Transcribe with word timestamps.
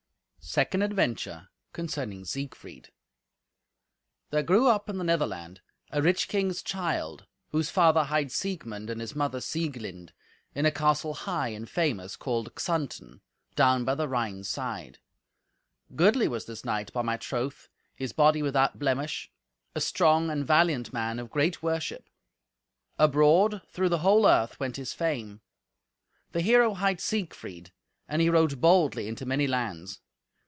Second 0.43 0.81
Adventure 0.81 1.49
Concerning 1.71 2.25
Siegfried 2.25 2.89
There 4.31 4.41
grew 4.41 4.67
up 4.67 4.89
in 4.89 4.97
the 4.97 5.03
Netherland 5.03 5.61
a 5.91 6.01
rich 6.01 6.27
king's 6.27 6.63
child, 6.63 7.27
whose 7.51 7.69
father 7.69 8.05
hight 8.05 8.31
Siegmund 8.31 8.89
and 8.89 8.99
his 8.99 9.15
mother 9.15 9.39
Sieglind, 9.39 10.13
in 10.55 10.65
a 10.65 10.71
castle 10.71 11.13
high 11.13 11.49
and 11.49 11.69
famous 11.69 12.15
called 12.15 12.55
Xanten, 12.55 13.21
down 13.55 13.85
by 13.85 13.93
the 13.93 14.07
Rhine's 14.09 14.49
side. 14.49 14.97
Goodly 15.95 16.27
was 16.27 16.47
this 16.47 16.65
knight, 16.65 16.91
by 16.91 17.03
my 17.03 17.17
troth, 17.17 17.69
his 17.95 18.11
body 18.11 18.41
without 18.41 18.79
blemish, 18.79 19.31
a 19.75 19.79
strong 19.79 20.31
and 20.31 20.45
valiant 20.45 20.91
man 20.91 21.19
of 21.19 21.29
great 21.29 21.61
worship; 21.61 22.09
abroad, 22.97 23.61
through 23.67 23.89
the 23.89 23.99
whole 23.99 24.25
earth, 24.25 24.59
went 24.59 24.77
his 24.77 24.91
fame. 24.91 25.41
The 26.31 26.41
hero 26.41 26.73
hight 26.73 26.99
Siegfried, 26.99 27.71
and 28.07 28.23
he 28.23 28.29
rode 28.31 28.59
boldly 28.59 29.07
into 29.07 29.27
many 29.27 29.45
lands. 29.45 29.99